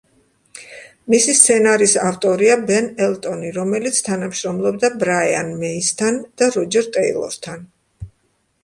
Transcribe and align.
მისი 1.13 1.35
სცენარის 1.39 1.93
ავტორია 2.05 2.55
ბენ 2.71 2.89
ელტონი, 3.09 3.53
რომელიც 3.59 4.01
თანამშრომლობდა 4.09 4.93
ბრაიან 5.05 5.53
მეისთან 5.63 6.23
და 6.43 6.51
როჯერ 6.59 6.93
ტეილორთან. 6.99 7.67